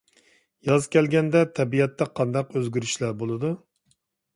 [0.69, 3.59] ياز كەلگەندە تەبىئەتتە قانداق ئۆزگىرىشلەر بولىدۇ؟